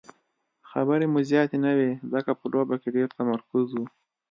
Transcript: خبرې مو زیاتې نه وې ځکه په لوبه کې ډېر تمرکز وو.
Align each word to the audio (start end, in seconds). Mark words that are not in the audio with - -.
خبرې 0.69 1.05
مو 1.13 1.19
زیاتې 1.29 1.57
نه 1.65 1.71
وې 1.77 1.91
ځکه 2.13 2.31
په 2.39 2.45
لوبه 2.53 2.75
کې 2.81 2.89
ډېر 2.95 3.07
تمرکز 3.19 3.67
وو. 3.73 3.85